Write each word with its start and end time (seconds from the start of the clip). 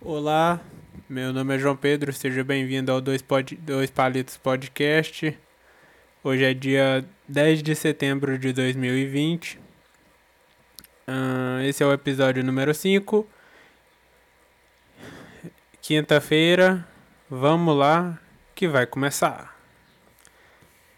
Olá, 0.00 0.60
meu 1.08 1.32
nome 1.32 1.56
é 1.56 1.58
João 1.58 1.74
Pedro, 1.74 2.12
seja 2.12 2.44
bem-vindo 2.44 2.92
ao 2.92 3.00
Dois, 3.00 3.20
Pod... 3.20 3.56
Dois 3.56 3.90
Palitos 3.90 4.36
Podcast. 4.36 5.36
Hoje 6.22 6.44
é 6.44 6.54
dia 6.54 7.04
10 7.26 7.64
de 7.64 7.74
setembro 7.74 8.38
de 8.38 8.52
2020. 8.52 9.58
Uh, 11.08 11.62
esse 11.64 11.82
é 11.82 11.86
o 11.86 11.92
episódio 11.92 12.44
número 12.44 12.72
5. 12.72 13.26
Quinta-feira, 15.82 16.86
vamos 17.28 17.76
lá 17.76 18.20
que 18.54 18.68
vai 18.68 18.86
começar. 18.86 19.52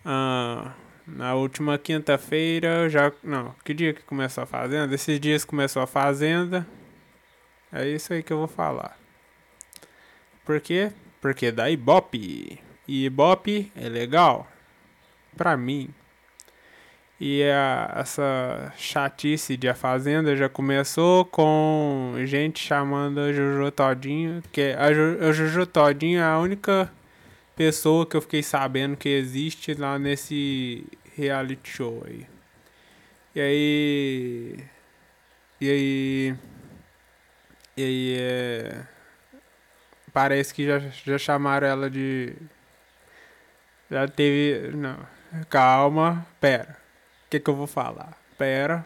Uh, 0.05 0.71
na 1.07 1.35
última 1.35 1.79
quinta-feira, 1.79 2.87
já. 2.91 3.11
Não, 3.25 3.55
que 3.65 3.73
dia 3.73 3.95
que 3.95 4.03
começou 4.03 4.45
a 4.45 4.47
fazenda? 4.47 4.95
Esses 4.95 5.19
dias 5.19 5.43
começou 5.43 5.81
a 5.81 5.87
fazenda. 5.87 6.67
É 7.73 7.87
isso 7.89 8.13
aí 8.13 8.23
que 8.23 8.33
eu 8.33 8.39
vou 8.39 8.49
falar. 8.49 8.99
Por 10.45 10.61
quê? 10.61 10.93
Porque 11.21 11.53
dá 11.53 11.71
Ibope. 11.71 12.59
E 12.89 13.05
Ibope 13.05 13.71
é 13.77 13.89
legal. 13.89 14.49
Pra 15.37 15.57
mim. 15.57 15.95
E 17.21 17.43
a, 17.45 17.93
essa 17.99 18.73
chatice 18.79 19.57
de 19.57 19.69
A 19.69 19.75
Fazenda 19.75 20.35
já 20.35 20.49
começou 20.49 21.25
com 21.25 22.15
gente 22.25 22.59
chamando 22.67 23.21
a 23.21 23.33
Juju 23.33 23.71
Todinho. 23.71 24.43
Que 24.51 24.75
a, 24.77 24.93
Ju, 24.93 25.63
a 25.63 25.67
Todinho 25.67 26.19
é 26.19 26.25
a 26.25 26.39
única 26.39 26.91
pessoa 27.55 28.07
que 28.07 28.17
eu 28.17 28.23
fiquei 28.23 28.43
sabendo 28.43 28.97
que 28.97 29.09
existe 29.09 29.75
lá 29.75 29.99
nesse 29.99 30.87
reality 31.15 31.71
show 31.71 32.03
aí. 32.07 32.27
E 33.35 33.41
aí. 33.41 34.65
E 35.61 35.71
aí. 35.71 36.35
E 37.81 37.83
aí 37.83 38.17
é. 38.19 38.83
Parece 40.13 40.53
que 40.53 40.67
já, 40.67 40.79
já 40.79 41.17
chamaram 41.17 41.67
ela 41.67 41.89
de. 41.89 42.35
Já 43.91 44.07
teve. 44.07 44.77
Não. 44.77 44.99
Calma. 45.49 46.27
Pera. 46.39 46.77
O 47.27 47.31
que, 47.31 47.41
que 47.41 47.49
eu 47.49 47.57
vou 47.57 47.67
falar? 47.67 48.13
Pera. 48.37 48.85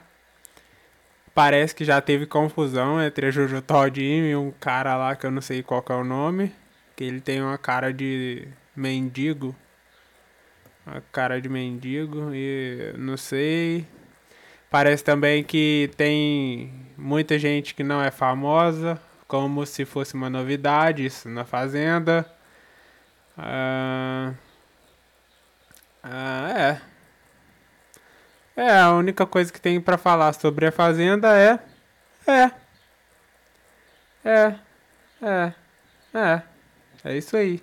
Parece 1.35 1.75
que 1.75 1.85
já 1.85 2.01
teve 2.01 2.25
confusão 2.25 3.03
entre 3.03 3.27
a 3.27 3.31
Jojo 3.33 3.61
Todinho 3.61 4.27
e 4.27 4.37
um 4.37 4.53
cara 4.53 4.97
lá 4.97 5.17
que 5.17 5.27
eu 5.27 5.33
não 5.33 5.43
sei 5.43 5.61
qual 5.61 5.85
é 5.89 5.95
o 5.95 6.05
nome. 6.05 6.55
Que 6.95 7.03
ele 7.03 7.21
tem 7.21 7.43
uma 7.43 7.59
cara 7.59 7.93
de 7.93 8.47
mendigo. 8.77 9.57
Uma 10.87 11.01
cara 11.11 11.41
de 11.41 11.49
mendigo 11.49 12.31
e 12.33 12.95
não 12.97 13.17
sei. 13.17 13.89
Parece 14.75 15.05
também 15.05 15.45
que 15.45 15.89
tem 15.97 16.91
muita 16.99 17.39
gente 17.39 17.77
que 17.77 17.85
não 17.85 18.03
é 18.03 18.11
famosa, 18.11 19.01
como 19.29 19.65
se 19.65 19.85
fosse 19.85 20.15
uma 20.15 20.29
novidade 20.29 21.07
isso 21.07 21.29
na 21.29 21.45
Fazenda. 21.45 22.29
Ah, 23.39 24.35
ah, 26.03 26.81
é. 28.57 28.63
É, 28.65 28.81
a 28.81 28.91
única 28.91 29.25
coisa 29.25 29.53
que 29.53 29.61
tem 29.61 29.81
para 29.81 29.97
falar 29.97 30.33
sobre 30.33 30.67
a 30.67 30.73
Fazenda 30.73 31.29
é. 31.39 31.61
É. 32.27 32.51
É. 34.25 34.59
É. 35.23 35.53
É. 36.13 36.43
É 37.05 37.17
isso 37.17 37.37
aí. 37.37 37.63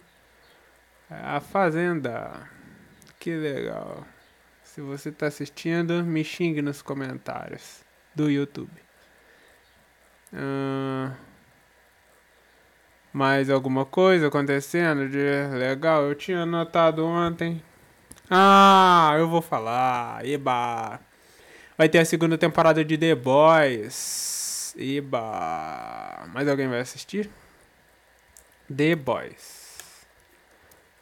A 1.10 1.42
Fazenda. 1.42 2.48
Que 3.20 3.36
legal. 3.36 4.06
Se 4.74 4.80
você 4.80 5.10
está 5.10 5.28
assistindo, 5.28 6.02
me 6.02 6.24
xingue 6.24 6.62
nos 6.62 6.82
comentários 6.82 7.82
do 8.16 8.32
YouTube. 8.32 8.72
Uh, 10.32 11.14
mais 13.12 13.50
alguma 13.50 13.84
coisa 13.84 14.28
acontecendo 14.28 15.10
de 15.10 15.58
legal? 15.58 16.04
Eu 16.04 16.16
tinha 16.16 16.46
notado 16.46 17.06
ontem. 17.06 17.62
Ah, 18.30 19.14
eu 19.20 19.28
vou 19.28 19.42
falar. 19.42 20.26
Eba. 20.26 21.02
Vai 21.78 21.90
ter 21.90 22.00
a 22.00 22.06
segunda 22.06 22.38
temporada 22.38 22.82
de 22.82 22.98
The 22.98 23.14
Boys. 23.14 24.74
Eba. 24.78 26.30
Mais 26.34 26.48
alguém 26.48 26.70
vai 26.70 26.80
assistir? 26.80 27.30
The 28.74 28.96
Boys. 28.96 29.61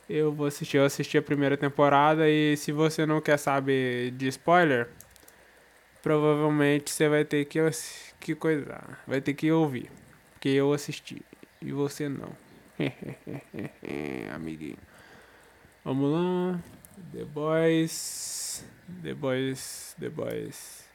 Eu 0.10 0.34
vou 0.34 0.48
assistir, 0.48 0.78
eu 0.78 0.86
assisti 0.86 1.20
a 1.20 1.22
primeira 1.22 1.56
temporada 1.56 2.28
e 2.28 2.58
se 2.58 2.72
você 2.72 3.06
não 3.06 3.22
quer 3.22 3.38
saber 3.38 4.10
de 4.10 4.28
spoiler, 4.30 4.90
provavelmente 6.02 6.90
você 6.90 7.08
vai 7.08 7.24
ter 7.24 7.46
que, 7.46 7.60
que 8.20 8.34
coisar, 8.34 9.04
vai 9.06 9.22
ter 9.22 9.36
que 9.36 9.52
ouvir, 9.52 9.92
porque 10.34 10.50
eu 10.50 10.74
assisti 10.74 11.22
e 11.62 11.72
você 11.72 12.10
não. 12.10 12.36
Amiguinho. 14.34 14.78
Vamos 15.86 16.12
lá. 16.12 16.60
The 17.14 17.26
Boys. 17.26 18.66
The 19.04 19.14
Boys. 19.14 19.96
The 20.00 20.10
Boys. 20.10 20.90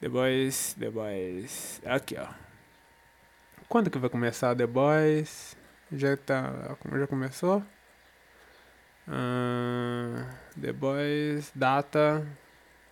The 0.00 0.08
Boys. 0.08 0.76
The 0.78 0.90
Boys. 0.90 1.82
Aqui, 1.84 2.16
ó. 2.16 2.28
Quando 3.68 3.90
que 3.90 3.98
vai 3.98 4.08
começar 4.08 4.54
The 4.54 4.66
Boys? 4.66 5.56
Já 5.94 6.16
tá. 6.16 6.74
Já 6.98 7.06
começou? 7.06 7.62
Uh, 9.06 10.24
The 10.58 10.72
Boys, 10.72 11.52
data, 11.54 12.26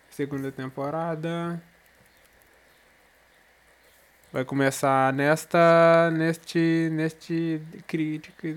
segunda 0.09 0.51
temporada. 0.51 1.61
Vai 4.31 4.45
começar 4.45 5.11
nesta. 5.13 6.11
neste. 6.11 6.89
neste. 6.91 7.61
crítica. 7.87 8.47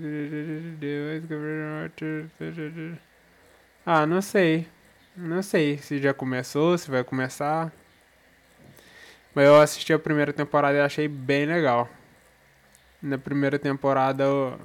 Ah, 3.83 4.05
não 4.05 4.21
sei. 4.21 4.67
Não 5.17 5.41
sei 5.41 5.79
se 5.79 5.97
já 5.99 6.13
começou, 6.13 6.77
se 6.77 6.91
vai 6.91 7.03
começar. 7.03 7.71
Mas 9.33 9.47
eu 9.47 9.59
assisti 9.59 9.91
a 9.91 9.99
primeira 9.99 10.31
temporada 10.31 10.77
e 10.77 10.81
achei 10.81 11.07
bem 11.07 11.45
legal 11.45 11.89
na 13.01 13.17
primeira 13.17 13.59
temporada. 13.59 14.23
Eu... 14.23 14.59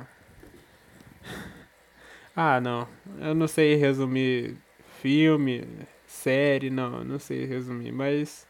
Ah, 2.34 2.60
não. 2.60 2.88
Eu 3.20 3.34
não 3.34 3.48
sei 3.48 3.74
resumir 3.74 4.56
filme, 5.00 5.66
série, 6.06 6.70
não. 6.70 7.04
Não 7.04 7.18
sei 7.18 7.44
resumir, 7.44 7.92
mas. 7.92 8.46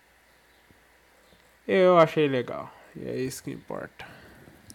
Eu 1.67 1.99
achei 1.99 2.29
legal. 2.29 2.73
E 2.95 3.09
é 3.09 3.17
isso 3.17 3.43
que 3.43 3.51
importa. 3.51 4.07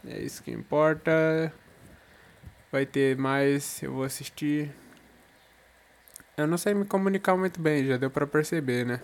É 0.07 0.19
isso 0.19 0.43
que 0.43 0.51
importa. 0.51 1.53
Vai 2.71 2.85
ter 2.85 3.17
mais, 3.17 3.81
eu 3.81 3.93
vou 3.93 4.03
assistir. 4.03 4.71
Eu 6.37 6.47
não 6.47 6.57
sei 6.57 6.73
me 6.73 6.85
comunicar 6.85 7.37
muito 7.37 7.61
bem, 7.61 7.85
já 7.85 7.95
deu 7.97 8.09
pra 8.09 8.27
perceber, 8.27 8.85
né? 8.85 8.99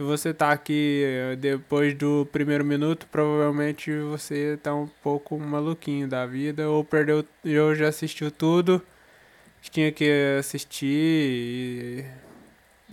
Se 0.00 0.04
você 0.04 0.32
tá 0.32 0.50
aqui 0.50 1.02
eh, 1.04 1.36
depois 1.36 1.92
do 1.92 2.26
primeiro 2.32 2.64
minuto, 2.64 3.06
provavelmente 3.08 3.92
você 3.98 4.58
tá 4.62 4.74
um 4.74 4.86
pouco 4.86 5.38
maluquinho 5.38 6.08
da 6.08 6.24
vida 6.24 6.70
ou 6.70 6.82
perdeu, 6.82 7.22
ou 7.62 7.74
já 7.74 7.88
assistiu 7.88 8.30
tudo 8.30 8.80
que 9.60 9.70
tinha 9.70 9.92
que 9.92 10.10
assistir 10.38 10.86
e, 10.86 12.04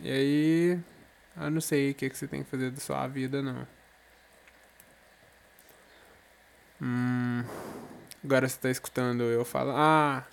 e 0.04 0.12
aí 0.12 0.80
eu 1.38 1.50
não 1.50 1.62
sei 1.62 1.92
o 1.92 1.96
que, 1.96 2.10
que 2.10 2.18
você 2.18 2.28
tem 2.28 2.44
que 2.44 2.50
fazer 2.50 2.72
da 2.72 2.80
sua 2.82 3.08
vida 3.08 3.42
não. 3.42 3.66
Hum, 6.82 7.46
agora 8.22 8.50
você 8.50 8.60
tá 8.60 8.70
escutando 8.70 9.24
eu 9.24 9.46
falar. 9.46 9.76
Ah, 9.78 10.24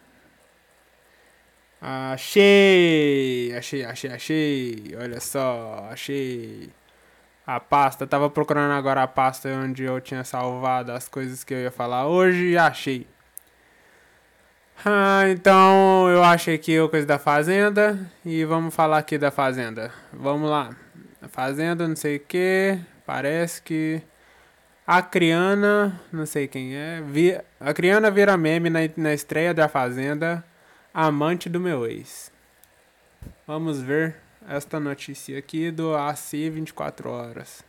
Achei! 1.87 3.55
Achei, 3.55 3.85
achei, 3.85 4.11
achei. 4.11 4.97
Olha 4.99 5.21
só, 5.21 5.87
achei. 5.91 6.71
A 7.47 7.61
pasta. 7.61 8.07
Tava 8.07 8.31
procurando 8.31 8.73
agora 8.73 9.03
a 9.03 9.07
pasta 9.07 9.51
onde 9.51 9.85
eu 9.85 10.01
tinha 10.01 10.25
salvado 10.25 10.93
as 10.93 11.09
coisas 11.09 11.45
que 11.45 11.53
eu 11.53 11.59
ia 11.59 11.71
falar 11.71 12.07
hoje 12.07 12.53
e 12.53 12.57
achei. 12.57 13.07
Ah, 14.83 15.25
então 15.29 16.09
eu 16.09 16.25
achei 16.25 16.55
aqui 16.55 16.79
a 16.79 16.89
coisa 16.89 17.07
da 17.07 17.19
Fazenda 17.19 18.11
e 18.25 18.45
vamos 18.47 18.75
falar 18.75 18.97
aqui 18.99 19.19
da 19.19 19.31
Fazenda. 19.31 19.93
Vamos 20.11 20.49
lá. 20.49 20.75
Fazenda, 21.29 21.87
não 21.87 21.97
sei 21.97 22.17
o 22.17 22.21
que. 22.21 22.79
Parece 23.05 23.61
que. 23.61 24.01
A 24.87 25.03
Criana, 25.03 26.01
não 26.11 26.25
sei 26.25 26.49
quem 26.49 26.75
é. 26.77 27.03
Vi, 27.03 27.39
a 27.61 27.75
Criana 27.75 28.11
vira 28.11 28.39
meme 28.39 28.71
na, 28.71 28.81
na 28.97 29.13
estreia 29.13 29.53
da 29.53 29.69
Fazenda 29.69 30.43
amante 30.95 31.49
do 31.49 31.59
meu 31.59 31.85
ex. 31.85 32.31
Vamos 33.45 33.83
ver 33.83 34.15
esta 34.49 34.79
notícia 34.79 35.37
aqui 35.37 35.73
do 35.73 35.93
AC 35.97 36.31
24 36.53 37.11
horas. 37.11 37.65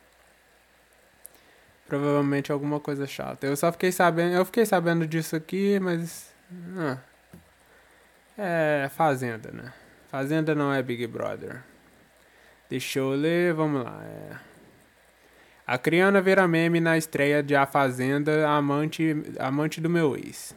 Provavelmente 1.88 2.52
alguma 2.52 2.80
coisa 2.80 3.08
chata. 3.08 3.48
Eu 3.48 3.58
só 3.58 3.72
fiquei 3.72 3.92
sabendo, 3.92 4.36
eu 4.36 4.46
fiquei 4.46 4.66
sabendo 4.66 5.08
disso 5.08 5.36
aqui, 5.36 5.80
mas 5.80 6.32
ah, 6.78 6.98
é 8.38 8.90
fazenda, 8.96 9.52
né? 9.52 9.74
Fazenda 10.08 10.54
não 10.54 10.72
é 10.72 10.84
Big 10.84 11.08
Brother. 11.08 11.64
Deixa 12.70 13.00
eu 13.00 13.10
ler, 13.10 13.54
vamos 13.54 13.84
lá. 13.84 14.04
É. 14.04 14.36
A 15.66 15.78
Criana 15.80 16.22
vira 16.22 16.48
meme 16.48 16.80
na 16.80 16.96
estreia 16.96 17.42
de 17.42 17.56
A 17.56 17.66
Fazenda, 17.66 18.48
amante, 18.48 19.16
amante 19.40 19.82
do 19.82 19.90
meu 19.90 20.16
ex. 20.16 20.56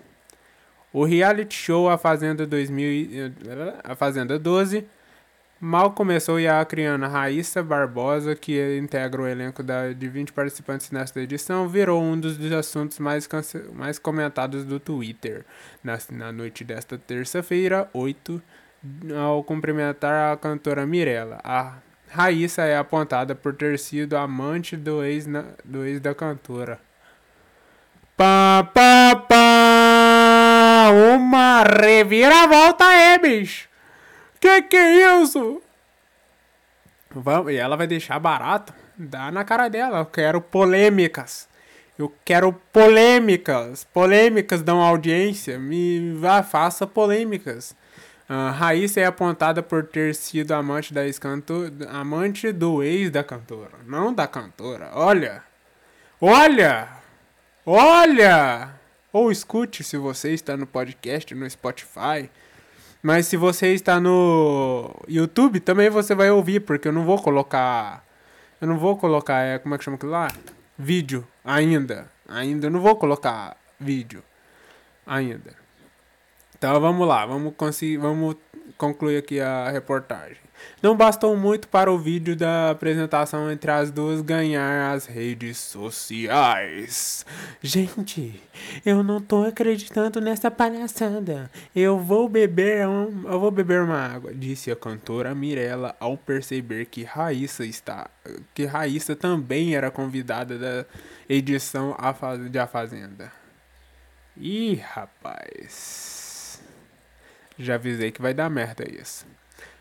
O 0.93 1.05
reality 1.05 1.55
show 1.55 1.89
A 1.89 1.99
Fazenda 1.99 2.47
2000, 2.47 3.33
A 3.85 3.95
Fazenda 3.95 4.39
12 4.39 4.87
mal 5.61 5.91
começou 5.93 6.39
e 6.39 6.47
a 6.47 6.65
Criana 6.65 7.09
Raíssa 7.09 7.63
Barbosa, 7.63 8.35
que 8.35 8.79
integra 8.79 9.23
o 9.23 9.27
elenco 9.27 9.63
da, 9.63 9.93
de 9.93 10.09
20 10.09 10.33
participantes 10.33 10.91
nesta 10.91 11.21
edição, 11.21 11.69
virou 11.69 12.03
um 12.03 12.19
dos, 12.19 12.39
assuntos 12.53 12.99
mais, 12.99 13.29
mais 13.73 13.99
comentados 13.99 14.65
do 14.65 14.79
Twitter 14.79 15.45
na, 15.83 15.99
na 16.13 16.33
noite 16.33 16.65
desta 16.65 16.97
terça-feira, 16.97 17.89
8, 17.93 18.41
ao 19.21 19.43
cumprimentar 19.43 20.33
a 20.33 20.37
cantora 20.37 20.87
Mirella. 20.87 21.41
A 21.43 21.75
Raíssa 22.09 22.63
é 22.63 22.79
apontada 22.79 23.35
por 23.35 23.55
ter 23.55 23.79
sido 23.79 24.17
amante 24.17 24.77
do 24.77 25.05
ex, 25.05 25.27
na, 25.27 25.45
do 25.65 25.85
ex 25.85 26.01
da 26.01 26.15
cantora. 26.15 26.81
Pá, 28.17 28.69
pá, 28.73 29.17
pá! 29.29 29.48
Uma 30.91 31.63
reviravolta 31.63 32.85
é, 32.85 33.19
bicho! 33.19 33.69
Que 34.41 34.63
que 34.63 34.77
é 34.77 35.21
isso? 35.23 35.63
Vamos, 37.11 37.53
e 37.53 37.57
ela 37.57 37.77
vai 37.77 37.87
deixar 37.87 38.19
barato? 38.19 38.73
Dá 38.97 39.31
na 39.31 39.45
cara 39.45 39.69
dela. 39.69 39.99
Eu 39.99 40.07
quero 40.07 40.41
polêmicas. 40.41 41.49
Eu 41.99 42.15
quero 42.25 42.53
polêmicas. 42.73 43.85
Polêmicas 43.85 44.63
dão 44.63 44.81
audiência. 44.81 45.59
Me 45.59 46.15
vá, 46.15 46.43
faça 46.43 46.87
polêmicas. 46.87 47.75
Uh, 48.29 48.53
Raíssa 48.53 49.01
é 49.01 49.07
apontada 49.07 49.63
por 49.63 49.87
ter 49.87 50.15
sido 50.15 50.53
amante 50.53 50.93
da 50.93 51.07
ex-cantora, 51.07 51.73
amante 51.91 52.53
do 52.53 52.83
ex 52.83 53.11
da 53.11 53.25
cantora, 53.25 53.79
não 53.87 54.13
da 54.13 54.27
cantora. 54.27 54.91
Olha, 54.93 55.43
olha, 56.21 56.89
olha. 57.65 58.78
Ou 59.19 59.33
escute 59.33 59.83
se 59.83 59.97
você 59.97 60.33
está 60.33 60.57
no 60.57 60.65
podcast, 60.65 61.35
no 61.35 61.51
Spotify. 61.51 62.31
Mas 63.03 63.27
se 63.27 63.37
você 63.37 63.75
está 63.75 63.99
no 63.99 64.95
YouTube, 65.09 65.59
também 65.59 65.91
você 65.91 66.15
vai 66.15 66.31
ouvir, 66.31 66.61
porque 66.61 66.87
eu 66.87 66.93
não 66.93 67.05
vou 67.05 67.21
colocar. 67.21 68.05
Eu 68.61 68.69
não 68.69 68.79
vou 68.79 68.97
colocar, 68.97 69.41
é, 69.41 69.59
como 69.59 69.75
é 69.75 69.79
que 69.79 69.83
chama 69.83 69.97
aquilo 69.97 70.13
lá? 70.13 70.29
Vídeo, 70.79 71.27
ainda. 71.45 72.09
Ainda 72.29 72.71
não 72.71 72.81
vou 72.81 72.95
colocar 72.95 73.57
vídeo. 73.81 74.23
Ainda. 75.05 75.53
Então 76.57 76.81
vamos 76.81 77.09
lá, 77.09 77.27
vamos 77.27 77.55
conseguir, 77.57 77.97
vamos 77.97 78.37
concluir 78.77 79.17
aqui 79.17 79.41
a 79.41 79.69
reportagem. 79.69 80.39
Não 80.83 80.97
bastou 80.97 81.37
muito 81.37 81.67
para 81.69 81.91
o 81.91 81.99
vídeo 81.99 82.37
da 82.37 82.71
apresentação 82.71 83.51
entre 83.51 83.71
as 83.71 83.91
duas 83.91 84.21
ganhar 84.21 84.95
as 84.95 85.07
redes 85.07 85.59
sociais. 85.59 87.27
Gente, 87.63 88.43
eu 88.87 89.03
não 89.03 89.21
tô 89.21 89.45
acreditando 89.45 90.21
nessa 90.21 90.51
palhaçada. 90.51 91.51
Eu 91.75 91.99
vou 91.99 92.29
beber, 92.29 92.87
um, 92.87 93.29
eu 93.29 93.41
vou 93.41 93.51
beber 93.51 93.83
uma 93.83 93.99
água, 93.99 94.33
disse 94.33 94.71
a 94.71 94.77
cantora 94.77 95.35
Mirella 95.35 95.97
ao 95.99 96.17
perceber 96.17 96.87
que 96.87 97.03
Raíssa 97.03 97.65
está, 97.65 98.09
que 98.55 98.65
Raíssa 98.65 99.17
também 99.17 99.75
era 99.75 99.91
convidada 99.91 100.59
da 100.59 100.87
edição 101.29 101.97
de 102.51 102.59
A 102.59 102.67
Fazenda. 102.67 103.33
Ih, 104.37 104.77
rapaz. 104.77 106.63
Já 107.59 107.75
avisei 107.75 108.13
que 108.13 108.23
vai 108.23 108.33
dar 108.33 108.49
merda 108.49 108.85
isso. 108.89 109.27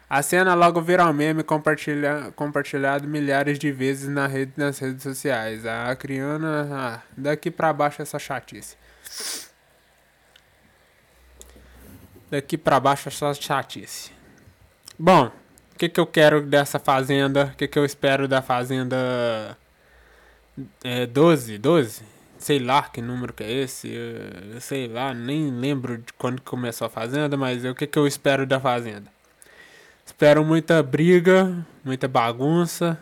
A 0.09 0.21
cena 0.21 0.54
logo 0.54 0.81
virou 0.81 1.12
meme 1.12 1.44
compartilha, 1.44 2.31
compartilhado 2.36 3.07
milhares 3.07 3.59
de 3.59 3.71
vezes 3.71 4.07
na 4.07 4.25
rede, 4.25 4.54
nas 4.56 4.80
redes 4.80 5.04
sociais. 5.04 5.65
A 5.65 5.94
criança. 5.95 6.68
Ah, 6.71 7.01
daqui 7.18 7.51
pra 7.51 7.74
baixo 7.74 8.01
essa 8.01 8.18
chatice. 8.18 8.77
Daqui 12.30 12.57
pra 12.57 12.80
baixo 12.80 13.09
essa 13.09 13.33
chatice. 13.33 14.12
Bom, 14.98 15.27
o 15.27 15.77
que, 15.77 15.89
que 15.89 16.00
eu 16.00 16.07
quero 16.07 16.42
dessa 16.42 16.80
fazenda? 16.80 17.51
O 17.54 17.57
que, 17.57 17.68
que 17.68 17.77
eu 17.77 17.86
espero 17.86 18.27
da 18.27 18.42
fazenda 18.42 19.57
é, 20.83 21.06
12? 21.06 21.57
12? 21.57 22.18
sei 22.39 22.59
lá 22.59 22.83
que 22.83 23.01
número 23.01 23.33
que 23.33 23.44
é 23.44 23.51
esse, 23.51 23.89
eu, 23.89 24.62
sei 24.62 24.88
lá, 24.88 25.13
nem 25.13 25.50
lembro 25.51 25.98
de 25.98 26.13
quando 26.13 26.42
começou 26.42 26.86
a 26.88 26.89
Fazenda, 26.89 27.36
mas 27.36 27.65
o 27.65 27.74
que, 27.74 27.88
que 27.88 27.98
eu 27.98 28.07
espero 28.07 28.45
da 28.45 28.59
Fazenda? 28.59 29.17
Espero 30.07 30.44
muita 30.44 30.81
briga, 30.81 31.54
muita 31.83 32.07
bagunça. 32.07 32.98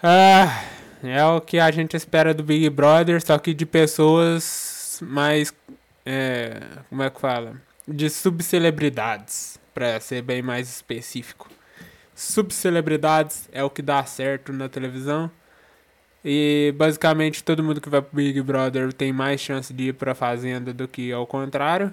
Ah, 0.00 0.62
é 1.02 1.24
o 1.24 1.40
que 1.40 1.58
a 1.58 1.70
gente 1.70 1.96
espera 1.96 2.34
do 2.34 2.44
Big 2.44 2.68
Brother, 2.68 3.20
só 3.24 3.38
que 3.38 3.54
de 3.54 3.64
pessoas 3.64 5.00
mais. 5.02 5.52
É, 6.04 6.60
como 6.90 7.02
é 7.02 7.08
que 7.08 7.18
fala? 7.18 7.56
De 7.88 8.10
subcelebridades, 8.10 9.58
para 9.72 9.98
ser 10.00 10.20
bem 10.20 10.42
mais 10.42 10.68
específico. 10.68 11.50
Subcelebridades 12.14 13.48
é 13.50 13.64
o 13.64 13.70
que 13.70 13.80
dá 13.80 14.04
certo 14.04 14.52
na 14.52 14.68
televisão. 14.68 15.30
E 16.22 16.74
basicamente 16.76 17.42
todo 17.42 17.64
mundo 17.64 17.80
que 17.80 17.88
vai 17.88 18.02
pro 18.02 18.14
Big 18.14 18.40
Brother 18.42 18.92
tem 18.92 19.14
mais 19.14 19.40
chance 19.40 19.72
de 19.72 19.84
ir 19.88 19.94
pra 19.94 20.14
fazenda 20.14 20.74
do 20.74 20.86
que 20.86 21.10
ao 21.10 21.26
contrário. 21.26 21.92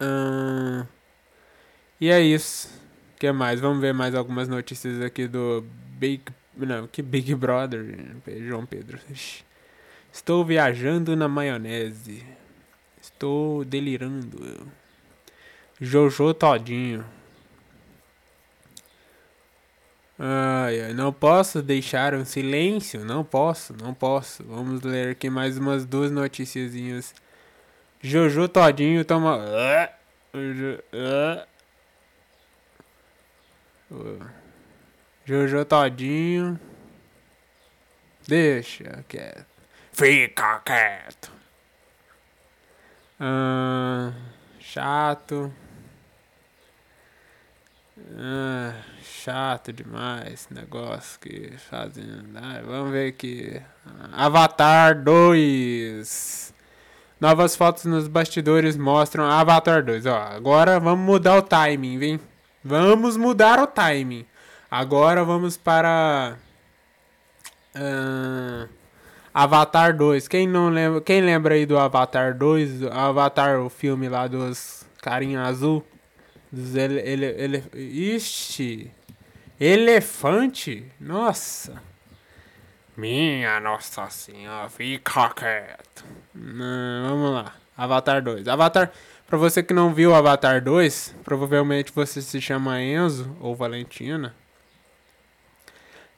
Hum, 0.00 0.45
e 2.06 2.10
é 2.10 2.20
isso. 2.20 2.68
O 3.14 3.18
que 3.18 3.32
mais? 3.32 3.58
Vamos 3.58 3.80
ver 3.80 3.92
mais 3.92 4.14
algumas 4.14 4.46
notícias 4.46 5.02
aqui 5.02 5.26
do 5.26 5.64
Big. 5.98 6.22
Não, 6.56 6.86
que 6.86 7.02
Big 7.02 7.34
Brother, 7.34 7.84
João 8.46 8.64
Pedro. 8.64 9.00
Estou 10.12 10.44
viajando 10.44 11.16
na 11.16 11.26
maionese. 11.26 12.24
Estou 13.02 13.64
delirando. 13.64 14.70
Jojo 15.80 16.32
todinho. 16.32 17.04
Ai, 20.16 20.94
não 20.94 21.12
posso 21.12 21.60
deixar 21.60 22.14
um 22.14 22.24
silêncio, 22.24 23.04
não 23.04 23.24
posso, 23.24 23.74
não 23.82 23.92
posso. 23.92 24.44
Vamos 24.44 24.82
ler 24.82 25.10
aqui 25.10 25.28
mais 25.28 25.58
umas 25.58 25.84
duas 25.84 26.12
noticiazinhas. 26.12 27.12
Jojo 28.00 28.46
Todinho 28.48 29.04
toma. 29.04 29.44
Jojo 35.24 35.64
Todinho. 35.64 36.58
Deixa 38.26 39.04
quieto. 39.08 39.46
Fica 39.92 40.60
quieto. 40.64 41.30
Ah, 43.20 44.12
chato. 44.58 45.52
Ah, 48.18 48.74
chato 49.02 49.72
demais 49.72 50.32
esse 50.32 50.52
negócio 50.52 51.18
que 51.20 51.56
fazem. 51.56 52.04
Ah, 52.34 52.60
vamos 52.64 52.90
ver 52.90 53.08
aqui. 53.08 53.62
Avatar 54.12 55.02
2. 55.02 56.54
Novas 57.20 57.56
fotos 57.56 57.84
nos 57.84 58.08
bastidores 58.08 58.76
mostram 58.76 59.24
Avatar 59.24 59.82
2. 59.82 60.06
Ó, 60.06 60.16
agora 60.16 60.78
vamos 60.78 61.06
mudar 61.06 61.38
o 61.38 61.42
timing, 61.42 61.98
vem. 61.98 62.20
Vamos 62.66 63.16
mudar 63.16 63.62
o 63.62 63.66
timing. 63.68 64.26
Agora 64.68 65.22
vamos 65.22 65.56
para 65.56 66.36
uh, 67.76 68.68
Avatar 69.32 69.96
2. 69.96 70.26
Quem 70.26 70.48
não 70.48 70.68
lembra, 70.68 71.00
quem 71.00 71.20
lembra 71.20 71.54
aí 71.54 71.64
do 71.64 71.78
Avatar 71.78 72.36
2? 72.36 72.82
Avatar, 72.90 73.60
o 73.60 73.70
filme 73.70 74.08
lá 74.08 74.26
dos 74.26 74.84
carinha 75.00 75.42
azul. 75.42 75.86
Ele, 76.52 77.00
ele, 77.00 77.26
ele, 77.26 77.64
ixi! 77.72 78.90
Elefante? 79.60 80.90
Nossa! 80.98 81.80
Minha 82.96 83.60
Nossa 83.60 84.10
Senhora, 84.10 84.68
fica 84.68 85.28
quieto. 85.30 86.04
Vamos 86.34 87.32
lá. 87.32 87.54
Avatar 87.76 88.20
2. 88.20 88.48
Avatar, 88.48 88.90
pra 89.26 89.38
você 89.38 89.62
que 89.62 89.74
não 89.74 89.92
viu 89.92 90.14
Avatar 90.14 90.62
2, 90.62 91.14
provavelmente 91.24 91.92
você 91.94 92.22
se 92.22 92.40
chama 92.40 92.80
Enzo 92.80 93.36
ou 93.40 93.54
Valentina. 93.54 94.34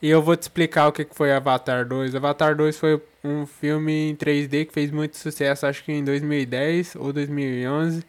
E 0.01 0.09
eu 0.09 0.23
vou 0.23 0.37
te 0.37 0.43
explicar 0.43 0.87
o 0.87 0.93
que 0.93 1.07
foi 1.11 1.33
Avatar 1.33 1.85
2. 1.87 2.15
Avatar 2.15 2.55
2 2.55 2.79
foi 2.79 3.03
um 3.25 3.47
filme 3.47 4.11
em 4.11 4.17
3D 4.17 4.67
que 4.67 4.73
fez 4.73 4.91
muito 4.91 5.17
sucesso, 5.17 5.67
acho 5.67 5.83
que 5.83 5.93
em 5.93 6.05
2010 6.05 6.95
ou 6.97 7.13
2011 7.13 8.05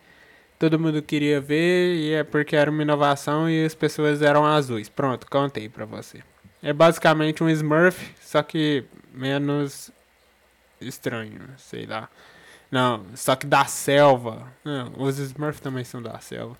todo 0.59 0.77
mundo 0.77 1.01
queria 1.01 1.39
ver 1.39 1.95
e 1.95 2.13
é 2.13 2.23
porque 2.23 2.55
era 2.55 2.69
uma 2.69 2.81
inovação 2.81 3.49
e 3.49 3.63
as 3.65 3.73
pessoas 3.73 4.21
eram 4.21 4.45
azuis. 4.45 4.89
Pronto, 4.89 5.25
contei 5.29 5.69
pra 5.69 5.85
você. 5.85 6.21
É 6.61 6.73
basicamente 6.73 7.41
um 7.41 7.49
Smurf, 7.49 8.13
só 8.21 8.43
que 8.43 8.83
menos 9.13 9.89
estranho, 10.81 11.41
sei 11.57 11.85
lá. 11.85 12.09
Não, 12.71 13.03
só 13.15 13.35
que 13.35 13.47
da 13.47 13.65
selva. 13.65 14.47
Não, 14.63 14.93
os 14.97 15.17
Smurfs 15.17 15.59
também 15.59 15.83
são 15.83 16.01
da 16.01 16.19
selva. 16.19 16.57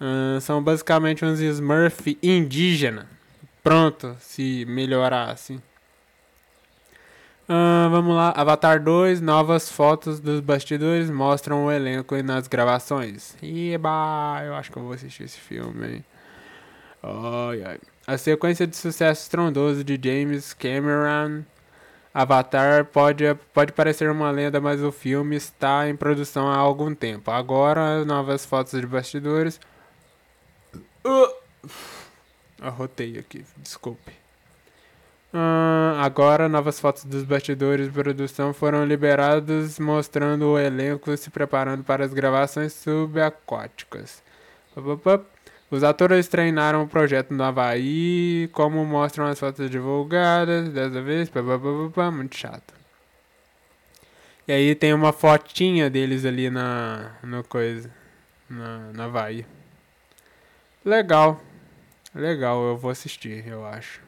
Uh, 0.00 0.40
são 0.40 0.62
basicamente 0.62 1.24
uns 1.24 1.40
Smurf 1.40 2.18
indígena. 2.22 3.06
pronto 3.62 4.16
se 4.20 4.64
melhorasse. 4.66 5.60
Uh, 7.48 7.88
vamos 7.90 8.14
lá, 8.14 8.30
Avatar 8.36 8.82
2, 8.82 9.22
novas 9.22 9.72
fotos 9.72 10.20
dos 10.20 10.40
bastidores 10.40 11.08
mostram 11.08 11.64
o 11.64 11.72
elenco 11.72 12.14
nas 12.22 12.46
gravações. 12.46 13.34
Eba, 13.42 14.42
eu 14.44 14.54
acho 14.54 14.70
que 14.70 14.76
eu 14.76 14.82
vou 14.82 14.92
assistir 14.92 15.22
esse 15.22 15.38
filme? 15.38 16.04
Ai, 17.02 17.62
ai. 17.64 17.78
A 18.06 18.18
sequência 18.18 18.66
de 18.66 18.76
sucesso 18.76 19.22
estrondoso 19.22 19.82
de 19.82 19.98
James 20.02 20.52
Cameron, 20.52 21.42
Avatar, 22.12 22.84
pode, 22.86 23.24
pode 23.52 23.72
parecer 23.72 24.10
uma 24.10 24.30
lenda, 24.30 24.60
mas 24.60 24.82
o 24.82 24.90
filme 24.90 25.36
está 25.36 25.88
em 25.88 25.94
produção 25.94 26.48
há 26.48 26.56
algum 26.56 26.94
tempo. 26.94 27.30
Agora, 27.30 28.04
novas 28.04 28.44
fotos 28.44 28.80
de 28.80 28.86
bastidores. 28.86 29.60
Uh, 31.04 31.70
arrotei 32.60 33.18
aqui, 33.18 33.44
desculpe. 33.56 34.12
Uh, 35.32 36.00
agora, 36.00 36.48
novas 36.48 36.80
fotos 36.80 37.04
dos 37.04 37.22
bastidores 37.22 37.86
de 37.86 37.92
produção 37.92 38.54
foram 38.54 38.84
liberadas, 38.86 39.78
mostrando 39.78 40.52
o 40.52 40.58
elenco 40.58 41.14
se 41.16 41.28
preparando 41.28 41.84
para 41.84 42.04
as 42.04 42.14
gravações 42.14 42.72
subaquáticas. 42.72 44.22
Os 45.70 45.84
atores 45.84 46.28
treinaram 46.28 46.82
o 46.82 46.88
projeto 46.88 47.34
no 47.34 47.44
Havaí, 47.44 48.48
como 48.52 48.84
mostram 48.86 49.26
as 49.26 49.38
fotos 49.38 49.70
divulgadas, 49.70 50.70
dessa 50.70 51.02
vez, 51.02 51.30
muito 52.10 52.36
chato. 52.36 52.72
E 54.46 54.52
aí 54.52 54.74
tem 54.74 54.94
uma 54.94 55.12
fotinha 55.12 55.90
deles 55.90 56.24
ali 56.24 56.48
na, 56.48 57.12
no 57.22 57.44
coisa, 57.44 57.90
na, 58.48 58.78
na 58.94 59.04
Havaí. 59.04 59.44
Legal, 60.82 61.38
legal, 62.14 62.62
eu 62.68 62.76
vou 62.78 62.90
assistir, 62.90 63.46
eu 63.46 63.66
acho. 63.66 64.00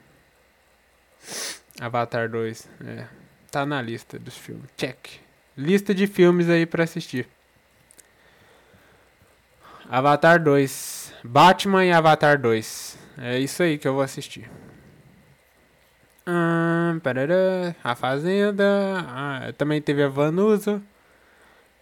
Avatar 1.78 2.28
2, 2.30 2.68
é. 2.86 3.06
Tá 3.50 3.66
na 3.66 3.82
lista 3.82 4.18
dos 4.18 4.36
filmes. 4.36 4.70
Check. 4.76 5.20
Lista 5.56 5.94
de 5.94 6.06
filmes 6.06 6.48
aí 6.48 6.64
pra 6.64 6.84
assistir. 6.84 7.28
Avatar 9.88 10.42
2. 10.42 10.99
Batman 11.22 11.84
e 11.84 11.92
Avatar 11.92 12.40
2. 12.40 12.98
É 13.18 13.38
isso 13.38 13.62
aí 13.62 13.76
que 13.76 13.86
eu 13.86 13.94
vou 13.94 14.02
assistir. 14.02 14.50
Hum, 16.26 17.00
parará, 17.02 17.74
a 17.82 17.94
Fazenda. 17.94 18.64
Ah, 19.08 19.52
também 19.58 19.82
teve 19.82 20.02
a 20.02 20.08
Vanusa. 20.08 20.80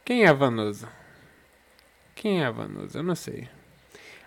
Quem 0.05 0.25
é 0.25 0.29
a 0.29 0.33
Vanusa? 0.33 0.89
Quem 2.15 2.43
é 2.43 2.47
a 2.47 2.51
Vanusa? 2.51 2.99
Eu 2.99 3.03
não 3.03 3.15
sei. 3.15 3.49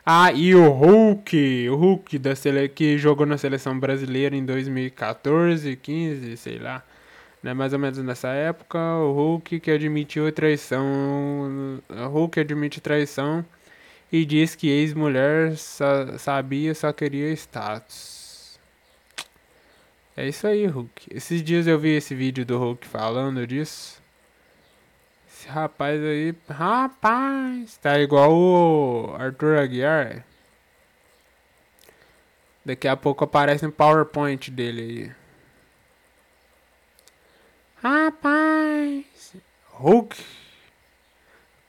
Ah, 0.05 0.31
e 0.31 0.55
o 0.55 0.69
Hulk, 0.69 1.69
o 1.69 1.75
Hulk 1.75 2.17
da 2.17 2.35
sele... 2.35 2.69
que 2.69 2.97
jogou 2.97 3.25
na 3.25 3.37
seleção 3.37 3.79
brasileira 3.79 4.35
em 4.35 4.45
2014, 4.45 5.75
15, 5.75 6.37
sei 6.37 6.57
lá. 6.57 6.83
Né, 7.43 7.53
mais 7.53 7.73
ou 7.73 7.79
menos 7.79 7.97
nessa 7.99 8.29
época, 8.29 8.77
o 8.79 9.13
Hulk 9.13 9.59
que 9.59 9.71
admitiu 9.71 10.31
traição. 10.31 11.81
O 11.89 12.07
Hulk 12.07 12.39
admite 12.39 12.79
traição 12.79 13.43
e 14.11 14.25
diz 14.25 14.55
que 14.55 14.67
ex-mulher 14.67 15.55
sa 15.57 16.17
sabia, 16.17 16.75
só 16.75 16.91
queria 16.91 17.31
status. 17.31 18.59
É 20.15 20.27
isso 20.27 20.45
aí, 20.45 20.65
Hulk. 20.65 21.07
Esses 21.09 21.41
dias 21.41 21.65
eu 21.67 21.79
vi 21.79 21.95
esse 21.95 22.13
vídeo 22.13 22.45
do 22.45 22.57
Hulk 22.57 22.85
falando 22.85 23.47
disso. 23.47 24.01
Esse 25.27 25.47
rapaz 25.47 26.01
aí. 26.03 26.35
Rapaz! 26.49 27.77
Tá 27.77 27.97
igual 27.99 28.33
o 28.33 29.15
Arthur 29.17 29.57
Aguiar. 29.57 30.25
Daqui 32.65 32.87
a 32.87 32.97
pouco 32.97 33.23
aparece 33.23 33.65
um 33.65 33.71
PowerPoint 33.71 34.51
dele 34.51 34.81
aí. 34.81 35.11
Rapaz! 37.81 39.35
Hulk! 39.69 40.40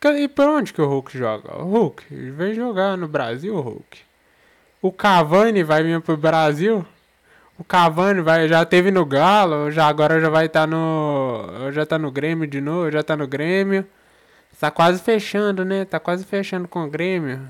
E 0.05 0.27
por 0.29 0.49
onde 0.49 0.73
que 0.73 0.83
o 0.83 0.87
Hulk 0.87 1.17
joga? 1.17 1.57
O 1.63 1.65
Hulk 1.65 2.05
vem 2.33 2.55
jogar 2.55 2.97
no 2.97 3.07
Brasil, 3.07 3.59
Hulk. 3.59 4.01
O 4.81 4.91
Cavani 4.91 5.63
vai 5.63 5.83
vir 5.85 6.01
pro 6.01 6.17
Brasil? 6.17 6.85
O 7.57 7.63
Cavani 7.63 8.21
vai, 8.21 8.49
já 8.49 8.65
teve 8.65 8.91
no 8.91 9.07
Galo, 9.07 9.71
já 9.71 9.87
agora 9.87 10.21
já 10.21 10.29
vai 10.29 10.47
estar 10.47 10.63
tá 10.63 10.67
no. 10.67 11.71
Já 11.71 11.87
tá 11.87 11.99
no 11.99 12.11
Grêmio 12.11 12.47
de 12.49 12.61
novo, 12.61 12.91
já 12.91 13.03
tá 13.03 13.17
no 13.17 13.29
Grêmio. 13.29 13.87
Tá 14.59 14.71
quase 14.71 15.01
fechando, 15.01 15.65
né? 15.65 15.85
Tá 15.85 16.01
quase 16.01 16.25
fechando 16.25 16.67
com 16.69 16.85
o 16.85 16.91
Grêmio. 16.91 17.49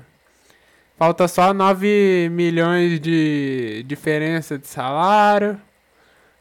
Falta 0.97 1.27
só 1.27 1.53
9 1.53 2.29
milhões 2.31 2.99
de 2.99 3.83
diferença 3.87 4.57
de 4.57 4.67
salário. 4.67 5.59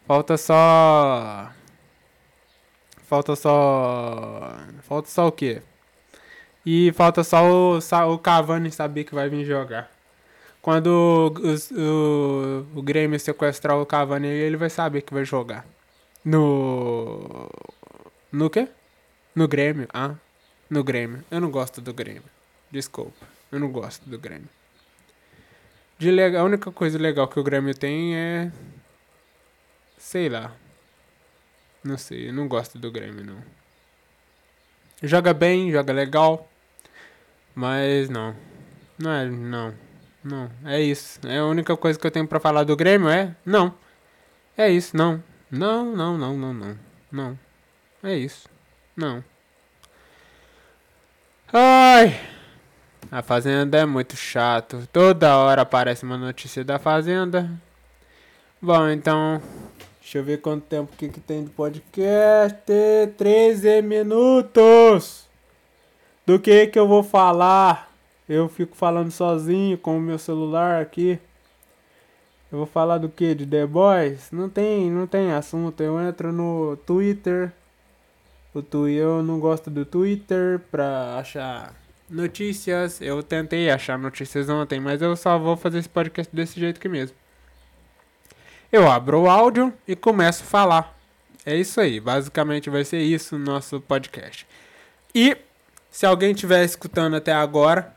Falta 0.07 0.37
só. 0.37 1.51
Falta 3.09 3.37
só. 3.37 4.57
Falta 4.83 5.09
só 5.09 5.29
o 5.29 5.33
quê? 5.33 5.63
E 6.65 6.93
falta 6.93 7.25
só 7.25 7.45
o, 7.45 7.79
o 7.79 8.19
Cavani 8.19 8.71
saber 8.71 9.05
que 9.05 9.15
vai 9.15 9.29
vir 9.29 9.45
jogar. 9.45 9.91
Quando 10.61 10.87
o, 10.87 11.79
o, 11.81 12.79
o 12.79 12.83
Grêmio 12.83 13.19
sequestrar 13.19 13.77
o 13.77 13.87
Cavani, 13.87 14.29
ele 14.29 14.57
vai 14.57 14.71
saber 14.71 15.03
que 15.03 15.13
vai 15.13 15.25
jogar. 15.25 15.67
No. 16.25 17.51
No 18.31 18.49
quê? 18.49 18.69
No 19.35 19.49
Grêmio. 19.49 19.89
Ah, 19.93 20.15
no 20.71 20.85
Grêmio. 20.85 21.25
Eu 21.31 21.41
não 21.41 21.51
gosto 21.51 21.81
do 21.81 21.93
Grêmio. 21.93 22.23
Desculpa. 22.71 23.27
Eu 23.51 23.59
não 23.59 23.71
gosto 23.73 24.09
do 24.09 24.19
Grêmio. 24.19 24.49
De 25.99 26.11
legal, 26.11 26.43
a 26.43 26.45
única 26.45 26.71
coisa 26.71 26.99
legal 26.99 27.27
que 27.27 27.41
o 27.41 27.43
Grêmio 27.43 27.75
tem 27.75 28.15
é. 28.17 28.53
Sei 29.99 30.29
lá. 30.29 30.53
Não 31.83 31.99
sei, 31.99 32.29
eu 32.29 32.33
não 32.33 32.47
gosto 32.47 32.79
do 32.79 32.91
Grêmio, 32.91 33.25
não. 33.25 33.43
Joga 35.03 35.35
bem, 35.35 35.73
joga 35.73 35.93
legal. 35.93 36.49
Mas 37.55 38.09
não. 38.09 38.35
Não 38.99 39.11
é, 39.11 39.29
não. 39.29 39.75
Não, 40.25 40.51
é 40.65 40.81
isso. 40.81 41.19
É 41.27 41.39
a 41.39 41.45
única 41.45 41.77
coisa 41.77 41.99
que 41.99 42.07
eu 42.07 42.11
tenho 42.11 42.27
para 42.27 42.39
falar 42.39 42.65
do 42.65 42.77
Grêmio 42.77 43.09
é 43.09 43.35
não. 43.45 43.75
É 44.57 44.71
isso, 44.71 44.97
não. 44.97 45.23
Não, 45.51 45.97
não, 45.97 46.17
não, 46.17 46.37
não, 46.37 46.55
não. 46.55 46.79
Não. 47.11 47.39
É 48.03 48.15
isso. 48.17 48.49
Não. 48.97 49.25
Ai. 51.53 52.19
A 53.11 53.21
Fazenda 53.21 53.79
é 53.79 53.85
muito 53.85 54.17
chato. 54.17 54.89
Toda 54.93 55.37
hora 55.37 55.63
aparece 55.63 56.05
uma 56.05 56.17
notícia 56.17 56.65
da 56.65 56.79
Fazenda. 56.79 57.51
Bom, 58.61 58.89
então. 58.89 59.43
Deixa 60.01 60.19
eu 60.19 60.25
ver 60.25 60.41
quanto 60.41 60.65
tempo 60.65 60.97
que, 60.97 61.09
que 61.09 61.21
tem 61.21 61.45
do 61.45 61.51
podcast. 61.51 62.65
13 63.19 63.83
minutos. 63.83 65.27
Do 66.25 66.39
que 66.39 66.69
que 66.69 66.79
eu 66.79 66.87
vou 66.87 67.03
falar? 67.03 67.91
Eu 68.29 68.49
fico 68.49 68.77
falando 68.77 69.11
sozinho 69.11 69.77
com 69.77 69.99
o 69.99 70.01
meu 70.01 70.19
celular 70.19 70.81
aqui. 70.81 71.19
Eu 72.51 72.59
vou 72.59 72.67
falar 72.67 72.99
do 72.99 73.09
que? 73.09 73.35
De 73.35 73.47
The 73.47 73.67
Boys? 73.67 74.31
Não 74.31 74.49
tem, 74.49 74.91
não 74.91 75.07
tem 75.07 75.33
assunto. 75.33 75.83
Eu 75.83 76.01
entro 76.01 76.33
no 76.33 76.77
Twitter. 76.87 77.53
O 78.55 78.63
Twitter, 78.63 79.03
eu 79.03 79.23
não 79.23 79.41
gosto 79.41 79.71
do 79.71 79.85
Twitter 79.85 80.61
pra 80.71 81.17
achar 81.17 81.75
notícias. 82.09 83.01
Eu 83.01 83.23
tentei 83.23 83.71
achar 83.71 83.99
notícias 83.99 84.49
ontem, 84.49 84.79
mas 84.79 85.03
eu 85.03 85.17
só 85.17 85.39
vou 85.39 85.57
fazer 85.57 85.79
esse 85.79 85.89
podcast 85.89 86.35
desse 86.35 86.61
jeito 86.61 86.77
aqui 86.77 86.89
mesmo. 86.89 87.17
Eu 88.71 88.91
abro 88.91 89.23
o 89.23 89.29
áudio 89.29 89.73
e 89.89 89.97
começo 89.97 90.45
a 90.45 90.47
falar. 90.47 90.99
É 91.45 91.57
isso 91.57 91.81
aí, 91.81 91.99
basicamente 91.99 92.71
vai 92.71 92.85
ser 92.85 93.01
isso 93.01 93.37
no 93.37 93.45
nosso 93.45 93.81
podcast. 93.81 94.47
E 95.15 95.37
se 95.93 96.07
alguém 96.07 96.33
estiver 96.33 96.65
escutando 96.65 97.17
até 97.17 97.33
agora, 97.33 97.95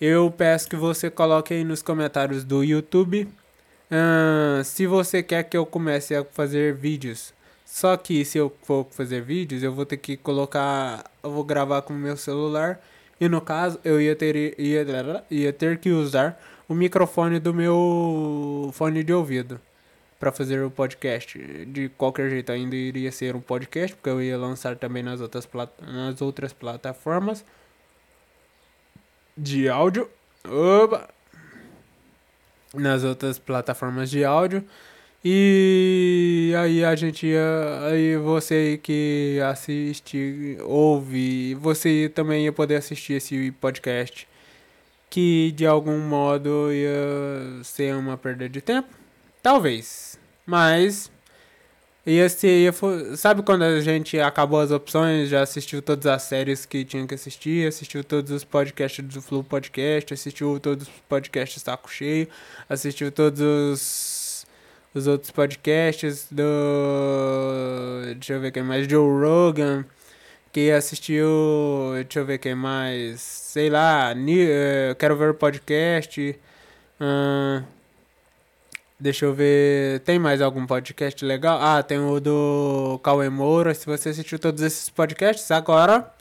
eu 0.00 0.30
peço 0.30 0.70
que 0.70 0.74
você 0.74 1.10
coloque 1.10 1.52
aí 1.52 1.62
nos 1.62 1.82
comentários 1.82 2.44
do 2.44 2.64
YouTube 2.64 3.28
uh, 3.90 4.64
se 4.64 4.86
você 4.86 5.22
quer 5.22 5.42
que 5.44 5.56
eu 5.56 5.66
comece 5.66 6.14
a 6.16 6.24
fazer 6.24 6.74
vídeos. 6.74 7.34
Só 7.66 7.94
que 7.98 8.24
se 8.24 8.38
eu 8.38 8.50
for 8.62 8.86
fazer 8.90 9.20
vídeos, 9.20 9.62
eu 9.62 9.72
vou 9.72 9.84
ter 9.84 9.98
que 9.98 10.16
colocar. 10.16 11.04
Eu 11.22 11.30
vou 11.30 11.44
gravar 11.44 11.82
com 11.82 11.92
o 11.92 11.96
meu 11.96 12.16
celular. 12.16 12.80
E 13.20 13.28
no 13.28 13.42
caso, 13.42 13.78
eu 13.84 14.00
ia 14.00 14.16
ter, 14.16 14.58
ia, 14.58 14.86
ia 15.30 15.52
ter 15.52 15.78
que 15.78 15.90
usar 15.90 16.40
o 16.66 16.74
microfone 16.74 17.38
do 17.38 17.52
meu 17.52 18.70
fone 18.72 19.04
de 19.04 19.12
ouvido 19.12 19.60
para 20.18 20.32
fazer 20.32 20.62
o 20.62 20.70
podcast. 20.70 21.38
De 21.66 21.88
qualquer 21.90 22.30
jeito, 22.30 22.50
ainda 22.50 22.74
iria 22.74 23.12
ser 23.12 23.36
um 23.36 23.40
podcast, 23.40 23.94
porque 23.96 24.10
eu 24.10 24.22
ia 24.22 24.36
lançar 24.36 24.76
também 24.76 25.02
nas 25.02 25.20
outras, 25.20 25.48
nas 25.80 26.20
outras 26.20 26.52
plataformas 26.52 27.44
de 29.36 29.68
áudio. 29.68 30.08
Oba! 30.46 31.08
Nas 32.74 33.04
outras 33.04 33.38
plataformas 33.38 34.10
de 34.10 34.24
áudio. 34.24 34.64
E 35.24 36.54
aí 36.56 36.84
a 36.84 36.94
gente 36.94 37.26
ia. 37.26 37.88
Aí 37.90 38.16
você 38.16 38.78
que 38.82 39.40
assiste, 39.48 40.56
ouve, 40.62 41.54
você 41.54 42.08
também 42.14 42.44
ia 42.44 42.52
poder 42.52 42.76
assistir 42.76 43.14
esse 43.14 43.50
podcast 43.52 44.28
que 45.10 45.52
de 45.52 45.66
algum 45.66 45.98
modo 45.98 46.72
ia 46.72 47.64
ser 47.64 47.94
uma 47.96 48.16
perda 48.16 48.48
de 48.48 48.60
tempo? 48.60 48.88
Talvez. 49.42 50.07
Mas 50.48 51.10
ia 52.06 52.26
ser. 52.30 52.62
Ia 52.64 52.72
for... 52.72 53.16
Sabe 53.18 53.42
quando 53.42 53.62
a 53.64 53.80
gente 53.82 54.18
acabou 54.18 54.60
as 54.60 54.70
opções, 54.70 55.28
já 55.28 55.42
assistiu 55.42 55.82
todas 55.82 56.06
as 56.06 56.22
séries 56.22 56.64
que 56.64 56.86
tinha 56.86 57.06
que 57.06 57.14
assistir, 57.14 57.68
assistiu 57.68 58.02
todos 58.02 58.30
os 58.30 58.44
podcasts 58.44 59.04
do 59.04 59.20
Flow 59.20 59.44
Podcast, 59.44 60.14
assistiu 60.14 60.58
todos 60.58 60.88
os 60.88 60.94
podcasts 61.06 61.62
Saco 61.62 61.90
Cheio, 61.92 62.28
assistiu 62.66 63.12
todos 63.12 63.40
os, 63.42 64.46
os 64.94 65.06
outros 65.06 65.30
podcasts 65.30 66.28
do. 66.30 66.44
Deixa 68.14 68.32
eu 68.32 68.40
ver 68.40 68.52
quem 68.52 68.62
mais. 68.62 68.88
Joe 68.88 69.06
Rogan 69.20 69.84
que 70.50 70.70
assistiu, 70.70 71.28
deixa 71.94 72.20
eu 72.20 72.24
ver 72.24 72.38
quem 72.38 72.54
mais, 72.54 73.20
sei 73.20 73.68
lá, 73.68 74.14
uh, 74.14 74.94
quero 74.96 75.14
ver 75.16 75.30
o 75.30 75.34
podcast. 75.34 76.38
Uh, 77.00 77.77
deixa 78.98 79.24
eu 79.24 79.32
ver, 79.32 80.00
tem 80.00 80.18
mais 80.18 80.40
algum 80.40 80.66
podcast 80.66 81.24
legal? 81.24 81.58
Ah, 81.60 81.82
tem 81.82 81.98
o 81.98 82.20
do 82.20 83.00
Cauê 83.02 83.28
Moura. 83.28 83.74
Se 83.74 83.86
você 83.86 84.08
assistiu 84.10 84.38
todos 84.38 84.62
esses 84.62 84.90
podcasts, 84.90 85.50
agora 85.50 86.12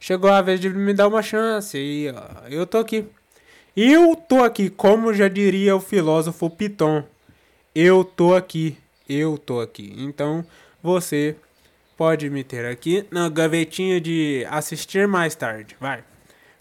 chegou 0.00 0.30
a 0.30 0.42
vez 0.42 0.60
de 0.60 0.68
me 0.68 0.92
dar 0.92 1.08
uma 1.08 1.22
chance. 1.22 1.78
E 1.78 2.10
ó, 2.10 2.48
eu 2.48 2.66
tô 2.66 2.78
aqui. 2.78 3.06
Eu 3.76 4.14
tô 4.16 4.44
aqui, 4.44 4.70
como 4.70 5.12
já 5.12 5.28
diria 5.28 5.74
o 5.74 5.80
filósofo 5.80 6.48
Piton. 6.50 7.04
Eu 7.74 8.04
tô 8.04 8.34
aqui. 8.34 8.78
Eu 9.08 9.36
tô 9.36 9.60
aqui. 9.60 9.94
Então, 9.98 10.44
você 10.82 11.36
pode 11.96 12.30
me 12.30 12.44
ter 12.44 12.64
aqui 12.66 13.06
na 13.10 13.28
gavetinha 13.28 14.00
de 14.00 14.46
assistir 14.50 15.08
mais 15.08 15.34
tarde. 15.34 15.76
Vai. 15.80 16.04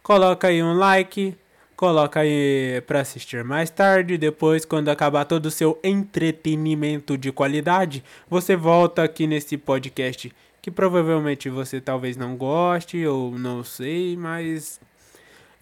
Coloca 0.01 0.47
aí 0.47 0.61
um 0.61 0.73
like, 0.73 1.35
coloca 1.75 2.19
aí 2.19 2.81
para 2.87 3.01
assistir 3.01 3.43
mais 3.43 3.69
tarde. 3.69 4.17
Depois, 4.17 4.65
quando 4.65 4.89
acabar 4.89 5.25
todo 5.25 5.47
o 5.47 5.51
seu 5.51 5.79
entretenimento 5.83 7.17
de 7.17 7.31
qualidade, 7.31 8.03
você 8.29 8.55
volta 8.55 9.03
aqui 9.03 9.27
nesse 9.27 9.57
podcast 9.57 10.33
que 10.61 10.71
provavelmente 10.71 11.49
você 11.49 11.81
talvez 11.81 12.15
não 12.15 12.37
goste 12.37 13.05
ou 13.05 13.37
não 13.37 13.65
sei, 13.65 14.15
mas 14.15 14.79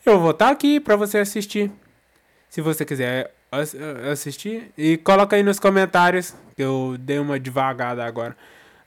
eu 0.05 0.19
vou 0.19 0.29
estar 0.29 0.45
tá 0.45 0.51
aqui 0.51 0.79
para 0.79 0.95
você 0.95 1.17
assistir. 1.17 1.71
Se 2.49 2.61
você 2.61 2.85
quiser 2.85 3.33
assistir 4.11 4.71
e 4.77 4.97
coloca 4.97 5.35
aí 5.35 5.43
nos 5.43 5.59
comentários 5.59 6.35
que 6.55 6.63
eu 6.63 6.95
dei 6.99 7.19
uma 7.19 7.39
devagada 7.39 8.05
agora. 8.05 8.37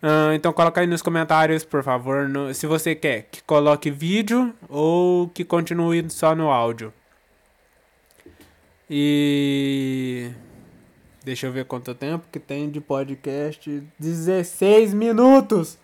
Uh, 0.02 0.32
então 0.34 0.52
coloca 0.52 0.80
aí 0.80 0.86
nos 0.86 1.02
comentários, 1.02 1.64
por 1.64 1.82
favor, 1.82 2.28
no, 2.28 2.52
se 2.52 2.66
você 2.66 2.94
quer 2.94 3.22
que 3.30 3.42
coloque 3.42 3.90
vídeo 3.90 4.54
ou 4.68 5.28
que 5.28 5.44
continue 5.44 6.08
só 6.10 6.34
no 6.34 6.50
áudio. 6.50 6.92
E 8.88 10.30
deixa 11.24 11.46
eu 11.46 11.52
ver 11.52 11.64
quanto 11.64 11.94
tempo 11.94 12.26
que 12.30 12.38
tem 12.38 12.70
de 12.70 12.80
podcast. 12.80 13.82
16 13.98 14.94
minutos. 14.94 15.78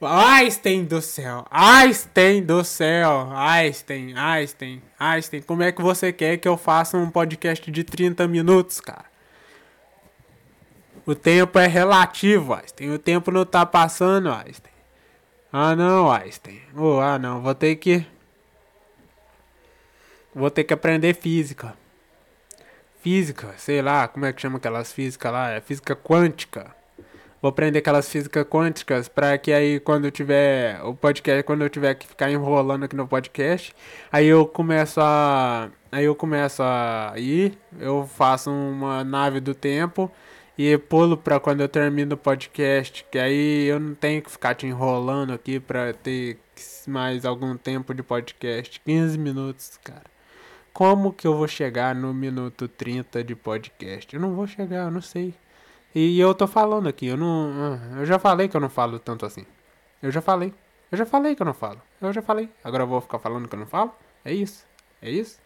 Einstein 0.00 0.84
do 0.84 1.02
céu, 1.02 1.44
Einstein 1.50 2.44
do 2.44 2.62
céu, 2.62 3.32
Einstein, 3.32 4.16
Einstein, 4.16 4.80
Einstein, 4.96 5.42
como 5.42 5.64
é 5.64 5.72
que 5.72 5.82
você 5.82 6.12
quer 6.12 6.36
que 6.36 6.46
eu 6.46 6.56
faça 6.56 6.96
um 6.96 7.10
podcast 7.10 7.68
de 7.68 7.82
30 7.82 8.28
minutos, 8.28 8.80
cara? 8.80 9.06
O 11.04 11.16
tempo 11.16 11.58
é 11.58 11.66
relativo, 11.66 12.54
Einstein. 12.54 12.90
O 12.90 12.98
tempo 12.98 13.32
não 13.32 13.44
tá 13.44 13.66
passando, 13.66 14.30
Einstein. 14.30 14.74
Ah, 15.50 15.74
não, 15.74 16.12
Einstein. 16.12 16.60
Oh, 16.76 17.00
ah, 17.00 17.18
não. 17.18 17.40
Vou 17.40 17.54
ter 17.54 17.74
que. 17.76 18.06
Vou 20.34 20.50
ter 20.50 20.64
que 20.64 20.74
aprender 20.74 21.14
física. 21.14 21.74
Física, 23.08 23.54
sei 23.56 23.80
lá, 23.80 24.06
como 24.06 24.26
é 24.26 24.34
que 24.34 24.42
chama 24.42 24.58
aquelas 24.58 24.92
físicas 24.92 25.32
lá? 25.32 25.50
É 25.52 25.62
física 25.62 25.96
quântica. 25.96 26.76
Vou 27.40 27.48
aprender 27.48 27.78
aquelas 27.78 28.06
físicas 28.06 28.44
quânticas 28.44 29.08
para 29.08 29.38
que 29.38 29.50
aí 29.50 29.80
quando 29.80 30.04
eu 30.04 30.10
tiver 30.10 30.78
o 30.82 30.94
podcast, 30.94 31.42
quando 31.44 31.62
eu 31.62 31.70
tiver 31.70 31.94
que 31.94 32.06
ficar 32.06 32.30
enrolando 32.30 32.84
aqui 32.84 32.94
no 32.94 33.08
podcast, 33.08 33.74
aí 34.12 34.26
eu 34.26 34.44
começo 34.44 35.00
a 35.00 35.70
aí 35.90 36.04
eu 36.04 36.14
começo 36.14 36.62
a 36.62 37.14
ir, 37.16 37.56
eu 37.80 38.06
faço 38.06 38.50
uma 38.50 39.02
nave 39.02 39.40
do 39.40 39.54
tempo 39.54 40.12
e 40.58 40.76
pulo 40.76 41.16
pra 41.16 41.40
quando 41.40 41.62
eu 41.62 41.68
termino 41.68 42.14
o 42.14 42.18
podcast, 42.18 43.06
que 43.10 43.18
aí 43.18 43.68
eu 43.68 43.80
não 43.80 43.94
tenho 43.94 44.20
que 44.20 44.30
ficar 44.30 44.54
te 44.54 44.66
enrolando 44.66 45.32
aqui 45.32 45.58
pra 45.58 45.94
ter 45.94 46.38
mais 46.86 47.24
algum 47.24 47.56
tempo 47.56 47.94
de 47.94 48.02
podcast. 48.02 48.78
15 48.84 49.16
minutos, 49.16 49.80
cara. 49.82 50.17
Como 50.78 51.12
que 51.12 51.26
eu 51.26 51.36
vou 51.36 51.48
chegar 51.48 51.92
no 51.92 52.14
minuto 52.14 52.68
30 52.68 53.24
de 53.24 53.34
podcast? 53.34 54.14
Eu 54.14 54.22
não 54.22 54.36
vou 54.36 54.46
chegar, 54.46 54.84
eu 54.84 54.92
não 54.92 55.00
sei. 55.00 55.34
E 55.92 56.20
eu 56.20 56.32
tô 56.32 56.46
falando 56.46 56.88
aqui, 56.88 57.08
eu 57.08 57.16
não. 57.16 57.80
Eu 57.98 58.06
já 58.06 58.16
falei 58.16 58.46
que 58.46 58.56
eu 58.56 58.60
não 58.60 58.70
falo 58.70 59.00
tanto 59.00 59.26
assim. 59.26 59.44
Eu 60.00 60.12
já 60.12 60.20
falei. 60.20 60.54
Eu 60.92 60.96
já 60.96 61.04
falei 61.04 61.34
que 61.34 61.42
eu 61.42 61.46
não 61.46 61.52
falo. 61.52 61.82
Eu 62.00 62.12
já 62.12 62.22
falei. 62.22 62.48
Agora 62.62 62.84
eu 62.84 62.86
vou 62.86 63.00
ficar 63.00 63.18
falando 63.18 63.48
que 63.48 63.56
eu 63.56 63.58
não 63.58 63.66
falo? 63.66 63.92
É 64.24 64.32
isso. 64.32 64.64
É 65.02 65.10
isso. 65.10 65.40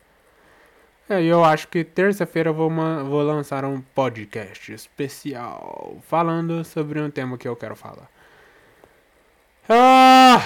É, 1.09 1.23
eu 1.23 1.42
acho 1.42 1.66
que 1.68 1.83
terça-feira 1.83 2.51
eu 2.51 2.55
vou, 2.55 2.68
vou 2.68 3.23
lançar 3.23 3.64
um 3.64 3.81
podcast 3.81 4.71
especial 4.71 5.97
falando 6.03 6.62
sobre 6.62 7.01
um 7.01 7.11
tema 7.11 7.38
que 7.38 7.49
eu 7.49 7.57
quero 7.57 7.75
falar. 7.75 8.11
Ah! 9.66 10.42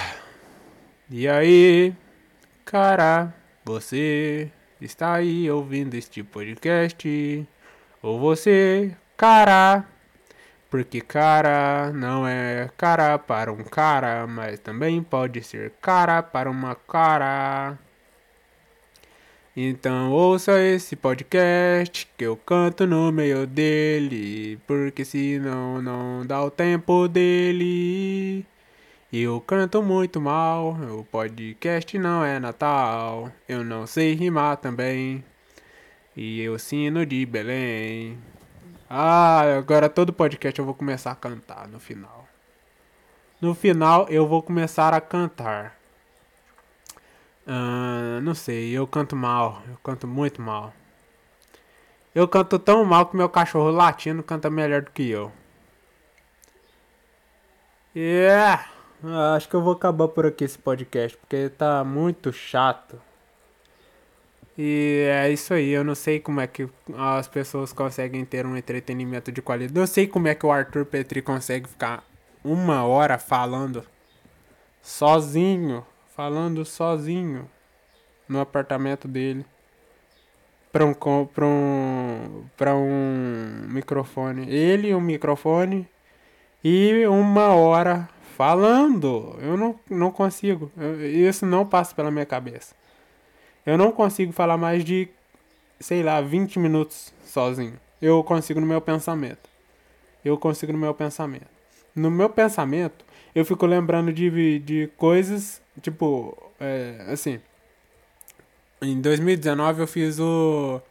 E 1.09 1.27
aí, 1.27 1.93
cara, 2.63 3.33
você 3.65 4.49
está 4.81 5.13
aí 5.13 5.49
ouvindo 5.49 5.95
este 5.95 6.23
podcast? 6.23 7.47
Ou 8.01 8.19
você, 8.19 8.95
cara, 9.15 9.85
porque 10.69 11.01
cara 11.01 11.91
não 11.93 12.27
é 12.27 12.69
cara 12.77 13.17
para 13.17 13.51
um 13.51 13.63
cara, 13.63 14.27
mas 14.27 14.59
também 14.59 15.01
pode 15.01 15.41
ser 15.43 15.71
cara 15.81 16.21
para 16.21 16.49
uma 16.49 16.75
cara. 16.75 17.77
Então 19.55 20.11
ouça 20.11 20.61
esse 20.61 20.95
podcast 20.95 22.07
que 22.15 22.25
eu 22.25 22.37
canto 22.37 22.85
no 22.85 23.11
meio 23.11 23.47
dele, 23.47 24.59
porque 24.67 25.03
senão 25.03 25.81
não 25.81 26.25
dá 26.25 26.43
o 26.43 26.51
tempo 26.51 27.07
dele. 27.07 28.45
Eu 29.11 29.39
canto 29.39 29.81
muito 29.81 30.19
mal, 30.19 30.71
o 30.73 31.01
podcast 31.05 31.97
não 31.97 32.25
é 32.25 32.39
Natal, 32.39 33.31
eu 33.47 33.63
não 33.63 33.87
sei 33.87 34.13
rimar 34.13 34.57
também. 34.57 35.23
E 36.13 36.41
eu 36.41 36.59
sino 36.59 37.05
de 37.05 37.25
Belém. 37.25 38.17
Ah, 38.89 39.43
agora 39.57 39.87
todo 39.87 40.11
podcast 40.11 40.59
eu 40.59 40.65
vou 40.65 40.73
começar 40.73 41.11
a 41.11 41.15
cantar 41.15 41.69
no 41.69 41.79
final. 41.79 42.27
No 43.39 43.55
final 43.55 44.09
eu 44.09 44.27
vou 44.27 44.43
começar 44.43 44.93
a 44.93 44.99
cantar. 44.99 45.77
Uh, 47.47 48.19
não 48.21 48.35
sei, 48.35 48.71
eu 48.71 48.85
canto 48.85 49.15
mal, 49.15 49.61
eu 49.69 49.77
canto 49.77 50.05
muito 50.05 50.41
mal. 50.41 50.73
Eu 52.13 52.27
canto 52.27 52.59
tão 52.59 52.83
mal 52.83 53.05
que 53.05 53.15
meu 53.15 53.29
cachorro 53.29 53.71
latino 53.71 54.21
canta 54.21 54.49
melhor 54.49 54.81
do 54.81 54.91
que 54.91 55.09
eu. 55.09 55.31
Yeah! 57.95 58.76
Acho 59.35 59.47
que 59.47 59.55
eu 59.55 59.61
vou 59.61 59.73
acabar 59.73 60.07
por 60.07 60.25
aqui 60.25 60.43
esse 60.43 60.57
podcast, 60.57 61.17
porque 61.17 61.49
tá 61.49 61.83
muito 61.83 62.33
chato. 62.33 62.99
E 64.57 65.05
é 65.07 65.31
isso 65.31 65.53
aí, 65.53 65.69
eu 65.69 65.83
não 65.83 65.93
sei 65.93 66.19
como 66.19 66.41
é 66.41 66.47
que 66.47 66.67
as 66.97 67.27
pessoas 67.27 67.71
conseguem 67.71 68.25
ter 68.25 68.45
um 68.45 68.57
entretenimento 68.57 69.31
de 69.31 69.41
qualidade. 69.41 69.79
Não 69.79 69.85
sei 69.85 70.07
como 70.07 70.27
é 70.27 70.33
que 70.33 70.45
o 70.45 70.51
Arthur 70.51 70.85
Petri 70.85 71.21
consegue 71.21 71.69
ficar 71.69 72.03
uma 72.43 72.83
hora 72.85 73.19
falando 73.19 73.83
sozinho 74.81 75.85
falando 76.17 76.65
sozinho 76.65 77.47
no 78.27 78.39
apartamento 78.39 79.07
dele 79.07 79.45
para 80.71 80.83
um 80.83 80.93
para 80.93 81.45
um 81.45 82.45
para 82.57 82.75
um 82.75 83.67
microfone, 83.69 84.49
ele 84.49 84.95
um 84.95 85.01
microfone 85.01 85.87
e 86.63 87.05
uma 87.05 87.49
hora 87.49 88.09
falando. 88.37 89.35
Eu 89.41 89.57
não, 89.57 89.79
não 89.89 90.11
consigo. 90.11 90.71
isso 91.03 91.45
não 91.45 91.65
passa 91.65 91.93
pela 91.93 92.11
minha 92.11 92.25
cabeça. 92.25 92.73
Eu 93.65 93.77
não 93.77 93.91
consigo 93.91 94.31
falar 94.31 94.57
mais 94.57 94.85
de 94.85 95.09
sei 95.79 96.01
lá, 96.01 96.21
20 96.21 96.59
minutos 96.59 97.13
sozinho. 97.25 97.79
Eu 98.01 98.23
consigo 98.23 98.59
no 98.61 98.65
meu 98.65 98.79
pensamento. 98.79 99.49
Eu 100.23 100.37
consigo 100.37 100.71
no 100.71 100.79
meu 100.79 100.93
pensamento. 100.93 101.47
No 101.95 102.09
meu 102.09 102.29
pensamento, 102.29 103.03
eu 103.33 103.43
fico 103.43 103.65
lembrando 103.65 104.13
de, 104.13 104.59
de 104.59 104.89
coisas 104.97 105.61
Tipo, 105.81 106.35
é, 106.59 107.05
assim. 107.09 107.39
Em 108.81 108.99
2019 108.99 109.81
eu 109.81 109.87
fiz 109.87 110.19
o. 110.19 110.81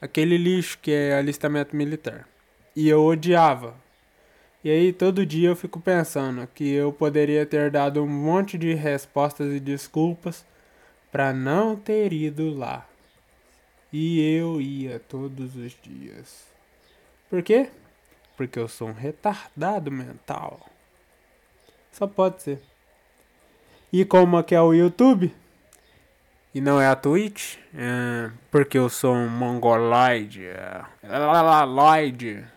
aquele 0.00 0.36
lixo 0.36 0.78
que 0.80 0.90
é 0.90 1.14
alistamento 1.14 1.74
militar. 1.74 2.28
E 2.74 2.88
eu 2.88 3.04
odiava. 3.04 3.74
E 4.66 4.68
aí 4.68 4.92
todo 4.92 5.24
dia 5.24 5.50
eu 5.50 5.54
fico 5.54 5.78
pensando 5.78 6.44
que 6.52 6.68
eu 6.68 6.92
poderia 6.92 7.46
ter 7.46 7.70
dado 7.70 8.02
um 8.02 8.08
monte 8.08 8.58
de 8.58 8.74
respostas 8.74 9.54
e 9.54 9.60
desculpas 9.60 10.44
para 11.12 11.32
não 11.32 11.76
ter 11.76 12.12
ido 12.12 12.52
lá. 12.52 12.84
E 13.92 14.20
eu 14.36 14.60
ia 14.60 14.98
todos 14.98 15.54
os 15.54 15.72
dias. 15.80 16.48
Por 17.30 17.44
quê? 17.44 17.70
Porque 18.36 18.58
eu 18.58 18.66
sou 18.66 18.88
um 18.88 18.92
retardado 18.92 19.88
mental. 19.92 20.58
Só 21.92 22.08
pode 22.08 22.42
ser. 22.42 22.60
E 23.92 24.04
como 24.04 24.36
aqui 24.36 24.56
é 24.56 24.60
o 24.60 24.74
YouTube 24.74 25.32
e 26.52 26.60
não 26.60 26.80
é 26.80 26.88
a 26.88 26.96
Twitch, 26.96 27.56
é 27.72 28.32
porque 28.50 28.76
eu 28.76 28.88
sou 28.88 29.14
um 29.14 29.28
mongoloide. 29.28 30.44
É, 30.44 30.84
Loide. 31.64 32.55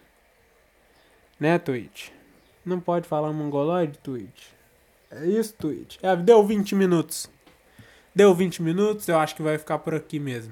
Né, 1.40 1.58
Twitch? 1.58 2.10
Não 2.66 2.80
pode 2.80 3.08
falar 3.08 3.32
mongoloide, 3.32 3.98
Twitch? 4.00 4.48
É 5.10 5.26
isso, 5.26 5.54
Twitch. 5.54 5.98
É, 6.02 6.16
deu 6.16 6.46
20 6.46 6.76
minutos. 6.76 7.30
Deu 8.14 8.34
20 8.36 8.62
minutos, 8.62 9.08
eu 9.08 9.18
acho 9.18 9.36
que 9.36 9.42
vai 9.42 9.58
ficar 9.58 9.80
por 9.80 9.96
aqui 9.96 10.20
mesmo. 10.20 10.52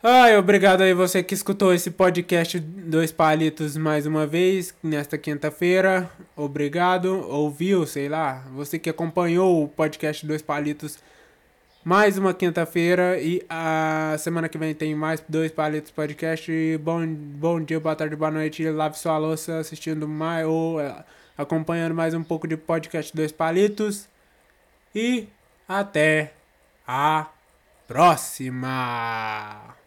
Ai, 0.00 0.36
obrigado 0.36 0.82
aí 0.82 0.94
você 0.94 1.24
que 1.24 1.34
escutou 1.34 1.74
esse 1.74 1.90
podcast 1.90 2.60
Dois 2.60 3.10
Palitos 3.10 3.76
mais 3.76 4.06
uma 4.06 4.24
vez 4.24 4.72
nesta 4.80 5.18
quinta-feira. 5.18 6.08
Obrigado, 6.36 7.28
ouviu, 7.28 7.84
sei 7.84 8.08
lá. 8.08 8.44
Você 8.54 8.78
que 8.78 8.88
acompanhou 8.88 9.64
o 9.64 9.66
podcast 9.66 10.24
Dois 10.24 10.40
Palitos 10.40 10.98
mais 11.88 12.18
uma 12.18 12.34
quinta-feira 12.34 13.18
e 13.18 13.42
a 13.48 14.14
semana 14.18 14.46
que 14.46 14.58
vem 14.58 14.74
tem 14.74 14.94
mais 14.94 15.24
Dois 15.26 15.50
Palitos 15.50 15.90
podcast. 15.90 16.52
Bom, 16.82 17.06
bom 17.06 17.62
dia, 17.62 17.80
boa 17.80 17.96
tarde, 17.96 18.14
boa 18.14 18.30
noite. 18.30 18.62
Lave 18.68 18.98
sua 18.98 19.16
louça 19.16 19.56
assistindo 19.56 20.06
mais 20.06 20.46
ou 20.46 20.78
é, 20.78 21.02
acompanhando 21.38 21.94
mais 21.94 22.12
um 22.12 22.22
pouco 22.22 22.46
de 22.46 22.58
podcast 22.58 23.16
Dois 23.16 23.32
Palitos. 23.32 24.06
E 24.94 25.28
até 25.66 26.34
a 26.86 27.28
próxima! 27.86 29.77